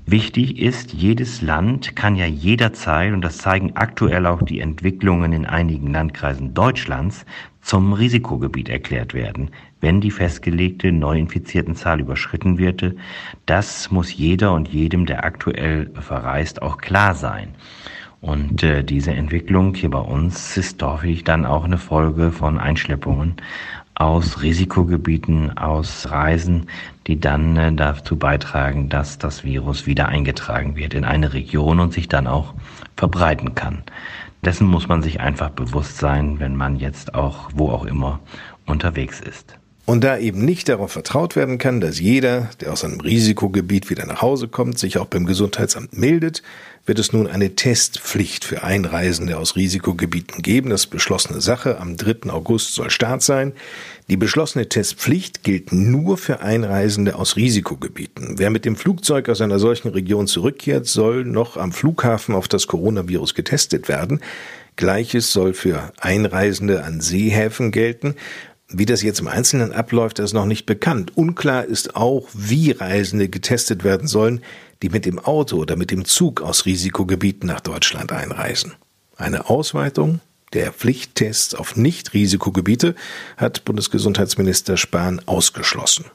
Wichtig 0.08 0.60
ist, 0.60 0.92
jedes 0.92 1.42
Land 1.42 1.96
kann 1.96 2.14
ja 2.14 2.26
jederzeit, 2.26 3.12
und 3.12 3.22
das 3.22 3.38
zeigen 3.38 3.72
aktuell 3.74 4.26
auch 4.26 4.40
die 4.40 4.60
Entwicklungen 4.60 5.32
in 5.32 5.46
einigen 5.46 5.92
Landkreisen 5.92 6.54
Deutschlands, 6.54 7.26
zum 7.60 7.92
Risikogebiet 7.92 8.68
erklärt 8.68 9.14
werden, 9.14 9.50
wenn 9.80 10.00
die 10.00 10.12
festgelegte 10.12 10.92
Neuinfiziertenzahl 10.92 11.98
überschritten 11.98 12.56
wird. 12.56 12.94
Das 13.46 13.90
muss 13.90 14.14
jeder 14.14 14.52
und 14.52 14.68
jedem, 14.68 15.06
der 15.06 15.24
aktuell 15.24 15.90
verreist, 15.94 16.62
auch 16.62 16.78
klar 16.78 17.16
sein. 17.16 17.56
Und 18.20 18.62
äh, 18.62 18.84
diese 18.84 19.10
Entwicklung 19.10 19.74
hier 19.74 19.90
bei 19.90 19.98
uns 19.98 20.56
ist 20.56 20.80
häufig 20.84 21.24
dann 21.24 21.44
auch 21.44 21.64
eine 21.64 21.78
Folge 21.78 22.30
von 22.30 22.58
Einschleppungen 22.58 23.34
aus 23.96 24.42
Risikogebieten 24.42 25.58
ausreisen, 25.58 26.66
die 27.06 27.20
dann 27.20 27.56
äh, 27.56 27.72
dazu 27.72 28.16
beitragen, 28.16 28.88
dass 28.88 29.18
das 29.18 29.44
Virus 29.44 29.86
wieder 29.86 30.08
eingetragen 30.08 30.76
wird 30.76 30.94
in 30.94 31.04
eine 31.04 31.32
Region 31.32 31.80
und 31.80 31.92
sich 31.92 32.08
dann 32.08 32.26
auch 32.26 32.54
verbreiten 32.96 33.54
kann. 33.54 33.82
Dessen 34.44 34.66
muss 34.66 34.88
man 34.88 35.02
sich 35.02 35.20
einfach 35.20 35.50
bewusst 35.50 35.98
sein, 35.98 36.38
wenn 36.40 36.56
man 36.56 36.76
jetzt 36.76 37.14
auch 37.14 37.50
wo 37.54 37.70
auch 37.70 37.84
immer 37.84 38.20
unterwegs 38.66 39.20
ist. 39.20 39.58
Und 39.86 40.02
da 40.02 40.18
eben 40.18 40.44
nicht 40.44 40.68
darauf 40.68 40.90
vertraut 40.90 41.36
werden 41.36 41.58
kann, 41.58 41.80
dass 41.80 42.00
jeder, 42.00 42.50
der 42.60 42.72
aus 42.72 42.82
einem 42.82 42.98
Risikogebiet 42.98 43.88
wieder 43.88 44.04
nach 44.04 44.20
Hause 44.20 44.48
kommt, 44.48 44.80
sich 44.80 44.98
auch 44.98 45.06
beim 45.06 45.26
Gesundheitsamt 45.26 45.96
meldet, 45.96 46.42
wird 46.86 46.98
es 46.98 47.12
nun 47.12 47.28
eine 47.28 47.54
Testpflicht 47.54 48.44
für 48.44 48.64
Einreisende 48.64 49.38
aus 49.38 49.54
Risikogebieten 49.54 50.42
geben. 50.42 50.70
Das 50.70 50.88
beschlossene 50.88 51.40
Sache. 51.40 51.78
Am 51.78 51.96
3. 51.96 52.30
August 52.30 52.74
soll 52.74 52.90
Start 52.90 53.22
sein. 53.22 53.52
Die 54.08 54.16
beschlossene 54.16 54.68
Testpflicht 54.68 55.44
gilt 55.44 55.72
nur 55.72 56.18
für 56.18 56.40
Einreisende 56.40 57.14
aus 57.14 57.36
Risikogebieten. 57.36 58.40
Wer 58.40 58.50
mit 58.50 58.64
dem 58.64 58.74
Flugzeug 58.74 59.28
aus 59.28 59.40
einer 59.40 59.60
solchen 59.60 59.88
Region 59.90 60.26
zurückkehrt, 60.26 60.86
soll 60.86 61.24
noch 61.24 61.56
am 61.56 61.70
Flughafen 61.70 62.34
auf 62.34 62.48
das 62.48 62.66
Coronavirus 62.66 63.34
getestet 63.34 63.88
werden. 63.88 64.20
Gleiches 64.74 65.32
soll 65.32 65.54
für 65.54 65.92
Einreisende 66.00 66.82
an 66.82 67.00
Seehäfen 67.00 67.70
gelten. 67.70 68.16
Wie 68.68 68.86
das 68.86 69.02
jetzt 69.02 69.20
im 69.20 69.28
Einzelnen 69.28 69.72
abläuft, 69.72 70.18
ist 70.18 70.32
noch 70.32 70.44
nicht 70.44 70.66
bekannt. 70.66 71.16
Unklar 71.16 71.64
ist 71.64 71.94
auch, 71.94 72.28
wie 72.32 72.72
Reisende 72.72 73.28
getestet 73.28 73.84
werden 73.84 74.08
sollen, 74.08 74.40
die 74.82 74.88
mit 74.88 75.06
dem 75.06 75.20
Auto 75.20 75.56
oder 75.56 75.76
mit 75.76 75.90
dem 75.90 76.04
Zug 76.04 76.42
aus 76.42 76.66
Risikogebieten 76.66 77.46
nach 77.46 77.60
Deutschland 77.60 78.12
einreisen. 78.12 78.74
Eine 79.16 79.48
Ausweitung 79.48 80.20
der 80.52 80.72
Pflichttests 80.72 81.54
auf 81.54 81.76
Nicht-Risikogebiete 81.76 82.94
hat 83.36 83.64
Bundesgesundheitsminister 83.64 84.76
Spahn 84.76 85.20
ausgeschlossen. 85.26 86.06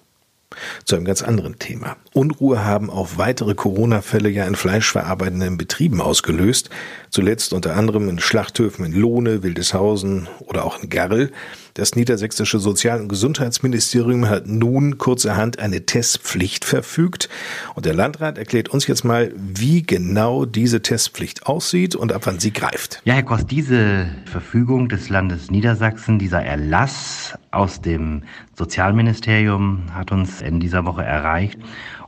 Zu 0.83 0.95
einem 0.95 1.05
ganz 1.05 1.21
anderen 1.21 1.59
Thema. 1.59 1.95
Unruhe 2.13 2.65
haben 2.65 2.89
auch 2.89 3.11
weitere 3.15 3.55
Corona-Fälle 3.55 4.29
ja 4.29 4.45
in 4.45 4.55
fleischverarbeitenden 4.55 5.57
Betrieben 5.57 6.01
ausgelöst. 6.01 6.69
Zuletzt 7.11 7.51
unter 7.51 7.75
anderem 7.75 8.07
in 8.07 8.19
Schlachthöfen 8.19 8.85
in 8.85 8.93
Lohne, 8.93 9.43
Wildeshausen 9.43 10.29
oder 10.39 10.63
auch 10.63 10.81
in 10.81 10.89
Garrel. 10.89 11.31
Das 11.73 11.95
niedersächsische 11.95 12.57
Sozial- 12.59 13.01
und 13.01 13.09
Gesundheitsministerium 13.09 14.29
hat 14.29 14.47
nun 14.47 14.97
kurzerhand 14.97 15.59
eine 15.59 15.85
Testpflicht 15.85 16.63
verfügt. 16.63 17.27
Und 17.75 17.85
der 17.85 17.93
Landrat 17.93 18.37
erklärt 18.37 18.69
uns 18.69 18.87
jetzt 18.87 19.03
mal, 19.03 19.33
wie 19.35 19.83
genau 19.83 20.45
diese 20.45 20.81
Testpflicht 20.81 21.47
aussieht 21.47 21.95
und 21.95 22.13
ab 22.13 22.21
wann 22.25 22.39
sie 22.39 22.53
greift. 22.53 23.01
Ja, 23.03 23.13
Herr 23.15 23.23
Kost, 23.23 23.51
diese 23.51 24.09
Verfügung 24.25 24.87
des 24.87 25.09
Landes 25.09 25.51
Niedersachsen, 25.51 26.17
dieser 26.17 26.43
Erlass 26.43 27.33
aus 27.51 27.81
dem 27.81 28.23
Sozialministerium 28.57 29.93
hat 29.93 30.13
uns 30.13 30.41
in 30.41 30.61
dieser 30.61 30.85
Woche 30.85 31.03
erreicht. 31.03 31.59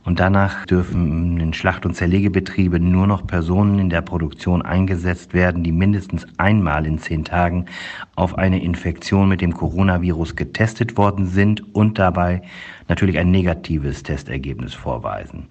Und 0.04 0.20
danach 0.20 0.66
dürfen 0.66 1.40
in 1.40 1.54
Schlacht- 1.54 1.86
und 1.86 1.94
Zerlegebetriebe 1.94 2.78
nur 2.78 3.06
noch 3.06 3.26
Personen 3.26 3.78
in 3.78 3.88
der 3.88 4.02
Produktion 4.02 4.60
eingesetzt 4.60 5.32
werden, 5.32 5.64
die 5.64 5.72
mindestens 5.72 6.26
einmal 6.36 6.84
in 6.84 6.98
zehn 6.98 7.24
Tagen 7.24 7.64
auf 8.14 8.36
eine 8.36 8.62
Infektion 8.62 9.28
mit 9.28 9.40
dem 9.40 9.54
Coronavirus 9.54 10.36
getestet 10.36 10.98
worden 10.98 11.26
sind 11.26 11.74
und 11.74 11.98
dabei 11.98 12.42
natürlich 12.86 13.18
ein 13.18 13.30
negatives 13.30 14.02
Testergebnis 14.02 14.74
vorweisen. 14.74 15.48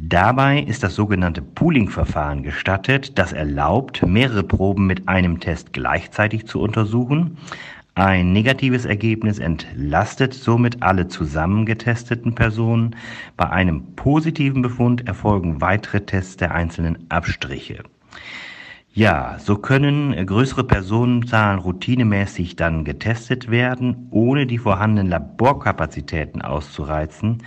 Dabei 0.00 0.60
ist 0.60 0.84
das 0.84 0.94
sogenannte 0.94 1.42
Pooling-Verfahren 1.42 2.44
gestattet, 2.44 3.18
das 3.18 3.32
erlaubt, 3.32 4.06
mehrere 4.06 4.44
Proben 4.44 4.86
mit 4.86 5.08
einem 5.08 5.40
Test 5.40 5.72
gleichzeitig 5.72 6.46
zu 6.46 6.60
untersuchen. 6.60 7.36
Ein 7.98 8.32
negatives 8.32 8.84
Ergebnis 8.84 9.40
entlastet 9.40 10.32
somit 10.32 10.84
alle 10.84 11.08
zusammen 11.08 11.66
getesteten 11.66 12.32
Personen. 12.32 12.94
Bei 13.36 13.50
einem 13.50 13.96
positiven 13.96 14.62
Befund 14.62 15.08
erfolgen 15.08 15.60
weitere 15.60 16.02
Tests 16.02 16.36
der 16.36 16.54
einzelnen 16.54 17.06
Abstriche. 17.08 17.82
Ja, 18.92 19.40
so 19.40 19.56
können 19.56 20.14
größere 20.24 20.62
Personenzahlen 20.62 21.58
routinemäßig 21.58 22.54
dann 22.54 22.84
getestet 22.84 23.50
werden, 23.50 24.06
ohne 24.12 24.46
die 24.46 24.58
vorhandenen 24.58 25.10
Laborkapazitäten 25.10 26.40
auszureizen. 26.40 27.42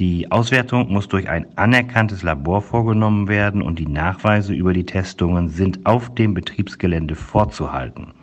Die 0.00 0.32
Auswertung 0.32 0.92
muss 0.92 1.06
durch 1.06 1.28
ein 1.28 1.46
anerkanntes 1.56 2.24
Labor 2.24 2.60
vorgenommen 2.60 3.28
werden 3.28 3.62
und 3.62 3.78
die 3.78 3.86
Nachweise 3.86 4.52
über 4.52 4.72
die 4.72 4.84
Testungen 4.84 5.48
sind 5.48 5.86
auf 5.86 6.12
dem 6.12 6.34
Betriebsgelände 6.34 7.14
vorzuhalten. 7.14 8.14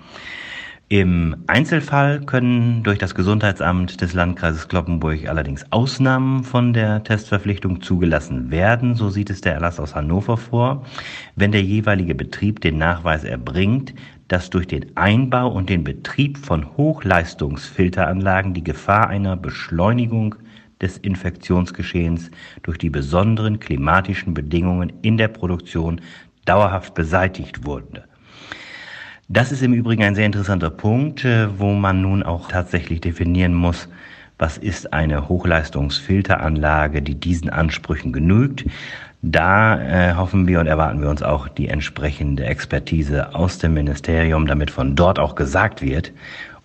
Im 0.92 1.44
Einzelfall 1.46 2.22
können 2.22 2.82
durch 2.82 2.98
das 2.98 3.14
Gesundheitsamt 3.14 4.02
des 4.02 4.14
Landkreises 4.14 4.68
Kloppenburg 4.68 5.28
allerdings 5.28 5.72
Ausnahmen 5.72 6.44
von 6.44 6.74
der 6.74 7.04
Testverpflichtung 7.04 7.84
zugelassen 7.84 8.50
werden. 8.50 8.96
So 8.96 9.12
sieht 9.12 9.30
es 9.30 9.42
der 9.42 9.54
Erlass 9.54 9.80
aus 9.80 9.94
Hannover 9.94 10.36
vor, 10.36 10.84
wenn 11.36 11.52
der 11.52 11.62
jeweilige 11.62 12.16
Betrieb 12.16 12.62
den 12.62 12.80
Nachweis 12.80 13.24
erbringt, 13.24 13.94
dass 14.30 14.50
durch 14.50 14.66
den 14.66 14.98
Einbau 14.98 15.52
und 15.52 15.70
den 15.70 15.84
Betrieb 15.84 16.40
von 16.40 16.76
Hochleistungsfilteranlagen 16.76 18.56
die 18.56 18.64
Gefahr 18.64 19.10
einer 19.10 19.38
Beschleunigung 19.38 20.34
des 20.82 20.98
Infektionsgeschehens 20.98 22.32
durch 22.64 22.80
die 22.80 22.90
besonderen 22.90 23.60
klimatischen 23.60 24.34
Bedingungen 24.34 24.92
in 25.04 25.18
der 25.18 25.28
Produktion 25.28 26.02
dauerhaft 26.46 26.96
beseitigt 26.96 27.64
wurde. 27.64 28.09
Das 29.32 29.52
ist 29.52 29.62
im 29.62 29.74
Übrigen 29.74 30.02
ein 30.02 30.16
sehr 30.16 30.26
interessanter 30.26 30.72
Punkt, 30.72 31.24
äh, 31.24 31.60
wo 31.60 31.74
man 31.74 32.02
nun 32.02 32.24
auch 32.24 32.48
tatsächlich 32.48 33.00
definieren 33.00 33.54
muss, 33.54 33.88
was 34.40 34.58
ist 34.58 34.92
eine 34.92 35.30
Hochleistungsfilteranlage, 35.30 37.04
die 37.04 37.14
diesen 37.14 37.52
Ansprüchen 37.52 38.12
genügt. 38.12 38.66
Da 39.22 39.80
äh, 39.80 40.16
hoffen 40.16 40.48
wir 40.48 40.60
und 40.60 40.66
erwarten 40.66 41.04
wir 41.04 41.12
uns 41.12 41.22
auch 41.22 41.48
die 41.48 41.68
entsprechende 41.68 42.44
Expertise 42.46 43.36
aus 43.36 43.60
dem 43.60 43.76
Ministerium, 43.76 44.48
damit 44.48 44.72
von 44.72 44.96
dort 44.96 45.20
auch 45.20 45.36
gesagt 45.36 45.84
wird, 45.84 46.12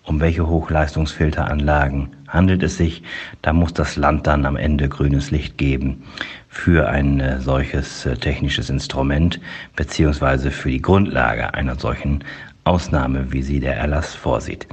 um 0.01 0.19
welche 0.19 0.47
Hochleistungsfilteranlagen 0.47 2.15
handelt 2.27 2.63
es 2.63 2.77
sich. 2.77 3.03
Da 3.43 3.53
muss 3.53 3.73
das 3.73 3.95
Land 3.95 4.25
dann 4.25 4.45
am 4.45 4.55
Ende 4.55 4.89
grünes 4.89 5.29
Licht 5.29 5.59
geben 5.59 6.03
für 6.49 6.87
ein 6.87 7.19
äh, 7.19 7.41
solches 7.41 8.05
äh, 8.05 8.15
technisches 8.15 8.69
Instrument 8.69 9.39
beziehungsweise 9.75 10.51
für 10.51 10.69
die 10.69 10.81
Grundlage 10.81 11.53
einer 11.53 11.75
solchen 11.77 12.23
Ausnahme, 12.65 13.31
wie 13.31 13.41
sie 13.43 13.59
der 13.61 13.77
Erlass 13.77 14.13
vorsieht. 14.13 14.67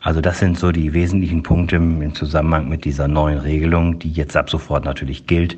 Also 0.00 0.20
das 0.20 0.40
sind 0.40 0.58
so 0.58 0.72
die 0.72 0.92
wesentlichen 0.92 1.42
Punkte 1.42 1.76
im 1.76 2.14
Zusammenhang 2.14 2.68
mit 2.68 2.84
dieser 2.84 3.06
neuen 3.06 3.38
Regelung, 3.38 3.98
die 3.98 4.10
jetzt 4.10 4.36
ab 4.36 4.50
sofort 4.50 4.84
natürlich 4.84 5.26
gilt 5.26 5.56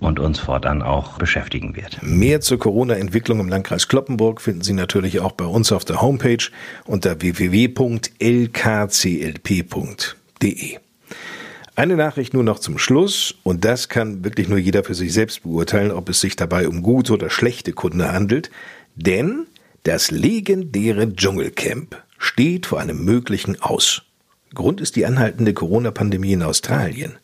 und 0.00 0.18
uns 0.20 0.38
fortan 0.38 0.82
auch 0.82 1.18
beschäftigen 1.18 1.76
wird. 1.76 2.02
Mehr 2.02 2.40
zur 2.40 2.58
Corona-Entwicklung 2.58 3.40
im 3.40 3.48
Landkreis 3.48 3.88
Kloppenburg 3.88 4.40
finden 4.40 4.62
Sie 4.62 4.72
natürlich 4.72 5.20
auch 5.20 5.32
bei 5.32 5.44
uns 5.44 5.72
auf 5.72 5.84
der 5.84 6.00
Homepage 6.00 6.44
unter 6.86 7.20
www.lkclp.de. 7.20 7.98
Eine 11.76 11.96
Nachricht 11.96 12.34
nur 12.34 12.44
noch 12.44 12.60
zum 12.60 12.78
Schluss, 12.78 13.34
und 13.42 13.64
das 13.64 13.88
kann 13.88 14.22
wirklich 14.22 14.48
nur 14.48 14.58
jeder 14.58 14.84
für 14.84 14.94
sich 14.94 15.12
selbst 15.12 15.42
beurteilen, 15.42 15.90
ob 15.90 16.08
es 16.08 16.20
sich 16.20 16.36
dabei 16.36 16.68
um 16.68 16.82
gute 16.82 17.12
oder 17.14 17.30
schlechte 17.30 17.72
Kunde 17.72 18.12
handelt, 18.12 18.52
denn 18.94 19.46
das 19.84 20.10
legendäre 20.10 21.14
Dschungelcamp 21.14 22.02
steht 22.18 22.64
vor 22.64 22.80
einem 22.80 23.04
möglichen 23.04 23.60
Aus. 23.60 24.02
Grund 24.54 24.80
ist 24.80 24.96
die 24.96 25.04
anhaltende 25.04 25.52
Corona-Pandemie 25.52 26.32
in 26.32 26.42
Australien. 26.42 27.16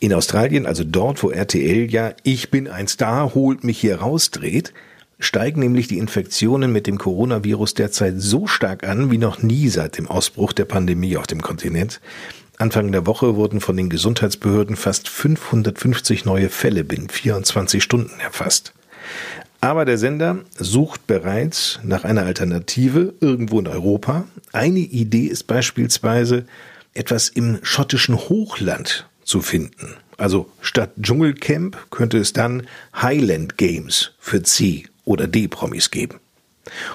In 0.00 0.12
Australien, 0.12 0.66
also 0.66 0.82
dort, 0.82 1.22
wo 1.22 1.30
RTL 1.30 1.90
ja 1.90 2.12
Ich 2.24 2.50
bin 2.50 2.66
ein 2.66 2.88
Star, 2.88 3.34
holt 3.34 3.62
mich 3.62 3.78
hier 3.78 4.00
raus 4.00 4.32
dreht, 4.32 4.72
steigen 5.20 5.60
nämlich 5.60 5.86
die 5.86 5.98
Infektionen 5.98 6.72
mit 6.72 6.88
dem 6.88 6.98
Coronavirus 6.98 7.74
derzeit 7.74 8.14
so 8.16 8.48
stark 8.48 8.86
an 8.86 9.12
wie 9.12 9.18
noch 9.18 9.42
nie 9.42 9.68
seit 9.68 9.96
dem 9.96 10.08
Ausbruch 10.08 10.52
der 10.52 10.64
Pandemie 10.64 11.16
auf 11.16 11.28
dem 11.28 11.40
Kontinent. 11.40 12.00
Anfang 12.58 12.90
der 12.90 13.06
Woche 13.06 13.36
wurden 13.36 13.60
von 13.60 13.76
den 13.76 13.90
Gesundheitsbehörden 13.90 14.74
fast 14.74 15.08
550 15.08 16.24
neue 16.24 16.48
Fälle 16.48 16.82
binnen 16.82 17.10
24 17.10 17.80
Stunden 17.80 18.18
erfasst. 18.18 18.72
Aber 19.60 19.84
der 19.84 19.98
Sender 19.98 20.40
sucht 20.58 21.06
bereits 21.06 21.80
nach 21.82 22.04
einer 22.04 22.24
Alternative 22.24 23.14
irgendwo 23.20 23.58
in 23.58 23.66
Europa. 23.66 24.24
Eine 24.52 24.78
Idee 24.78 25.26
ist 25.26 25.46
beispielsweise, 25.46 26.46
etwas 26.94 27.28
im 27.28 27.58
schottischen 27.62 28.16
Hochland 28.16 29.06
zu 29.24 29.40
finden. 29.40 29.96
Also 30.16 30.50
statt 30.60 30.92
Dschungelcamp 31.00 31.90
könnte 31.90 32.18
es 32.18 32.32
dann 32.32 32.66
Highland 32.94 33.58
Games 33.58 34.12
für 34.18 34.42
C- 34.42 34.86
oder 35.04 35.26
D-Promis 35.26 35.90
geben. 35.90 36.20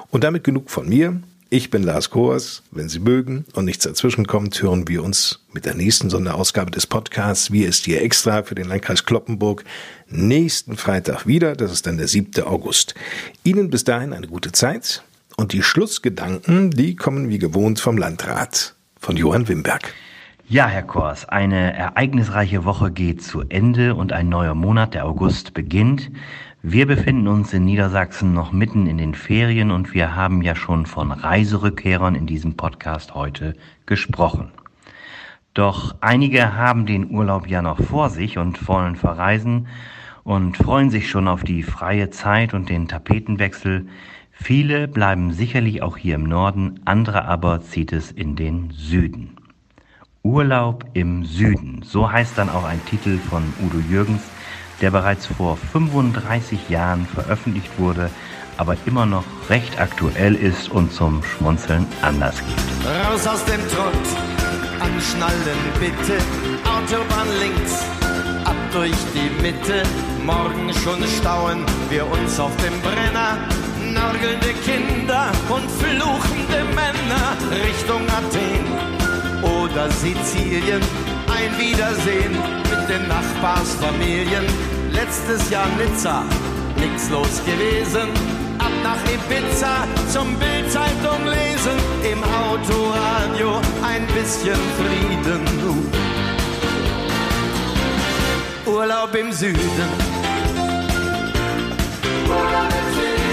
Und 0.10 0.24
damit 0.24 0.44
genug 0.44 0.70
von 0.70 0.90
mir. 0.90 1.22
Ich 1.54 1.70
bin 1.70 1.84
Lars 1.84 2.10
Koers. 2.10 2.64
Wenn 2.72 2.88
Sie 2.88 3.00
mögen 3.00 3.44
und 3.56 3.66
nichts 3.66 3.84
dazwischen 3.84 4.26
kommt, 4.26 4.62
hören 4.62 4.88
wir 4.88 5.04
uns 5.04 5.42
mit 5.52 5.66
der 5.66 5.76
nächsten 5.76 6.10
Sonderausgabe 6.10 6.72
des 6.72 6.88
Podcasts 6.88 7.52
Wir 7.52 7.68
ist 7.68 7.84
hier 7.84 8.02
extra 8.02 8.44
für 8.44 8.56
den 8.56 8.70
Landkreis 8.70 9.04
Kloppenburg 9.04 9.66
nächsten 10.08 10.78
Freitag 10.78 11.28
wieder. 11.28 11.58
Das 11.58 11.74
ist 11.74 11.86
dann 11.86 11.98
der 11.98 12.08
7. 12.08 12.42
August. 12.46 12.96
Ihnen 13.44 13.70
bis 13.70 13.84
dahin 13.84 14.14
eine 14.14 14.28
gute 14.28 14.54
Zeit 14.54 15.04
und 15.36 15.52
die 15.52 15.62
Schlussgedanken, 15.62 16.72
die 16.72 16.96
kommen 16.96 17.28
wie 17.28 17.38
gewohnt 17.38 17.82
vom 17.82 17.98
Landrat, 17.98 18.74
von 18.98 19.18
Johann 19.18 19.50
Wimberg. 19.50 19.94
Ja, 20.48 20.68
Herr 20.68 20.84
Kors, 20.84 21.28
eine 21.28 21.74
ereignisreiche 21.74 22.64
Woche 22.64 22.92
geht 22.92 23.24
zu 23.24 23.44
Ende 23.50 23.96
und 23.96 24.14
ein 24.14 24.30
neuer 24.30 24.56
Monat, 24.56 24.94
der 24.94 25.06
August, 25.06 25.54
beginnt. 25.54 26.12
Wir 26.64 26.86
befinden 26.86 27.28
uns 27.28 27.54
in 27.54 27.66
Niedersachsen 27.66 28.36
noch 28.36 28.52
mitten 28.52 28.86
in 28.86 29.00
den 29.00 29.16
Ferien 29.16 29.72
und 29.72 29.96
wir 29.96 30.16
haben 30.16 30.44
ja 30.44 30.56
schon 30.56 30.86
von 30.86 31.12
Reiserückkehrern 31.12 32.14
in 32.14 32.28
diesem 32.28 32.56
Podcast 32.56 33.16
heute 33.16 33.56
gesprochen. 33.88 34.52
Doch 35.56 35.96
einige 36.02 36.54
haben 36.56 36.86
den 36.86 37.10
Urlaub 37.10 37.48
ja 37.48 37.64
noch 37.64 37.82
vor 37.82 38.12
sich 38.12 38.38
und 38.38 38.68
wollen 38.68 38.96
verreisen 38.96 39.70
und 40.24 40.56
freuen 40.56 40.92
sich 40.92 41.10
schon 41.10 41.28
auf 41.28 41.44
die 41.44 41.64
freie 41.64 42.12
Zeit 42.12 42.54
und 42.54 42.70
den 42.70 42.88
Tapetenwechsel. 42.88 43.88
Viele 44.32 44.88
bleiben 44.88 45.34
sicherlich 45.34 45.82
auch 45.82 45.98
hier 45.98 46.14
im 46.14 46.26
Norden, 46.26 46.80
andere 46.86 47.26
aber 47.26 47.62
zieht 47.62 47.92
es 47.92 48.12
in 48.12 48.36
den 48.36 48.70
Süden. 48.70 49.36
Urlaub 50.22 50.86
im 50.94 51.26
Süden. 51.26 51.82
So 51.84 52.12
heißt 52.12 52.38
dann 52.38 52.50
auch 52.50 52.66
ein 52.66 52.86
Titel 52.86 53.18
von 53.18 53.42
Udo 53.66 53.80
Jürgens, 53.90 54.22
der 54.82 54.92
bereits 54.92 55.28
vor 55.28 55.58
35 55.58 56.70
Jahren 56.70 57.06
veröffentlicht 57.06 57.72
wurde, 57.78 58.10
aber 58.58 58.76
immer 58.86 59.06
noch 59.06 59.24
recht 59.50 59.80
aktuell 59.80 60.36
ist 60.36 60.70
und 60.70 60.92
zum 60.92 61.24
Schmunzeln 61.24 61.86
anders 62.02 62.38
gibt. 62.38 62.60
Raus 62.86 63.28
aus 63.28 63.46
dem 63.46 63.62
Trott, 63.70 64.08
anschnallen 64.80 65.60
bitte, 65.80 66.18
Autobahn 66.66 67.28
links, 67.40 67.84
ab 68.44 68.56
durch 68.74 68.98
die 69.14 69.30
Mitte, 69.42 69.84
morgen 70.26 70.74
schon 70.84 71.04
stauen 71.20 71.66
wir 71.90 72.06
uns 72.12 72.40
auf 72.40 72.56
dem 72.58 72.80
Brenner, 72.82 73.38
nörgelnde 73.94 74.54
Kinder 74.66 75.32
und 75.50 75.70
fluchende 75.72 76.64
Männer 76.76 77.38
Richtung 77.52 78.02
Athen 78.10 78.92
oder 79.44 79.90
Sizilien. 79.92 80.82
Ein 81.42 81.58
Wiedersehen 81.58 82.34
mit 82.70 82.88
den 82.88 83.08
Nachbarsfamilien. 83.08 84.46
Letztes 84.92 85.50
Jahr 85.50 85.66
Nizza, 85.76 86.24
nix 86.78 87.10
los 87.10 87.42
gewesen. 87.44 88.10
Ab 88.60 88.72
nach 88.84 89.02
Ibiza 89.12 89.88
zum 90.14 90.38
Bildzeitung 90.38 91.26
lesen. 91.26 91.80
Im 92.04 92.24
Autoradio 92.24 93.60
ein 93.82 94.06
bisschen 94.14 94.60
Frieden. 94.78 95.42
Urlaub 98.68 99.16
im 99.16 99.32
Süden. 99.32 99.60
Urlaub 102.30 102.70
im 102.70 102.94
Süden. 102.94 103.32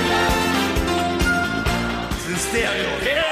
Das 2.15 2.39
ist 2.39 2.49
Stereo. 2.49 2.89
Yeah. 3.05 3.28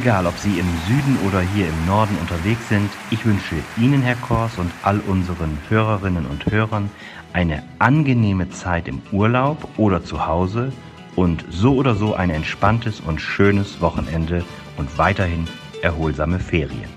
Egal, 0.00 0.26
ob 0.26 0.38
Sie 0.38 0.58
im 0.58 0.78
Süden 0.78 1.18
oder 1.18 1.42
hier 1.42 1.68
im 1.68 1.84
Norden 1.84 2.16
unterwegs 2.16 2.70
sind, 2.70 2.90
ich 3.10 3.26
wünsche 3.26 3.56
Ihnen, 3.76 4.00
Herr 4.00 4.16
Kors, 4.16 4.56
und 4.56 4.72
all 4.80 4.98
unseren 5.00 5.58
Hörerinnen 5.68 6.24
und 6.24 6.46
Hörern 6.46 6.88
eine 7.34 7.62
angenehme 7.80 8.48
Zeit 8.48 8.88
im 8.88 9.02
Urlaub 9.12 9.68
oder 9.76 10.02
zu 10.02 10.26
Hause 10.26 10.72
und 11.16 11.44
so 11.50 11.74
oder 11.74 11.94
so 11.94 12.14
ein 12.14 12.30
entspanntes 12.30 13.00
und 13.00 13.20
schönes 13.20 13.82
Wochenende 13.82 14.42
und 14.78 14.96
weiterhin 14.96 15.44
erholsame 15.82 16.38
Ferien. 16.38 16.88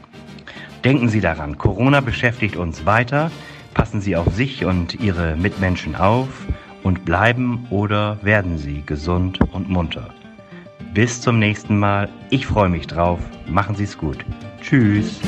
Denken 0.86 1.10
Sie 1.10 1.20
daran, 1.20 1.58
Corona 1.58 2.00
beschäftigt 2.00 2.56
uns 2.56 2.86
weiter. 2.86 3.32
Passen 3.74 4.00
Sie 4.00 4.16
auf 4.16 4.34
sich 4.34 4.64
und 4.64 5.02
Ihre 5.02 5.36
Mitmenschen 5.36 5.98
auf 5.98 6.30
und 6.84 7.04
bleiben 7.04 7.68
oder 7.70 8.18
werden 8.22 8.58
Sie 8.58 8.82
gesund 8.86 9.42
und 9.52 9.70
munter. 9.70 10.14
Bis 10.94 11.22
zum 11.22 11.40
nächsten 11.40 11.80
Mal. 11.80 12.08
Ich 12.30 12.46
freue 12.46 12.70
mich 12.70 12.86
drauf. 12.86 13.20
Machen 13.48 13.76
Sie 13.76 13.86
es 13.86 13.98
gut. 13.98 14.24
Tschüss. 14.62 15.20